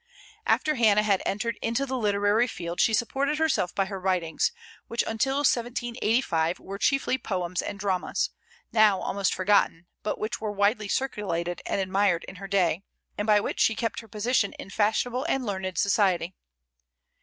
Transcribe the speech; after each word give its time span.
After 0.47 0.73
Hannah 0.73 1.03
had 1.03 1.21
entered 1.27 1.59
into 1.61 1.85
the 1.85 1.95
literary 1.95 2.47
field 2.47 2.81
she 2.81 2.91
supported 2.91 3.37
herself 3.37 3.75
by 3.75 3.85
her 3.85 3.99
writings, 3.99 4.51
which 4.87 5.03
until 5.05 5.35
1785 5.45 6.59
were 6.59 6.79
chiefly 6.79 7.19
poems 7.19 7.61
and 7.61 7.79
dramas, 7.79 8.31
now 8.71 8.99
almost 8.99 9.31
forgotten, 9.31 9.85
but 10.01 10.17
which 10.17 10.41
were 10.41 10.51
widely 10.51 10.87
circulated 10.87 11.61
and 11.67 11.79
admired 11.79 12.23
in 12.23 12.37
her 12.37 12.47
day, 12.47 12.81
and 13.15 13.27
by 13.27 13.39
which 13.39 13.59
she 13.59 13.75
kept 13.75 13.99
her 13.99 14.07
position 14.07 14.53
in 14.53 14.71
fashionable 14.71 15.23
and 15.25 15.45
learned 15.45 15.77
society. 15.77 16.33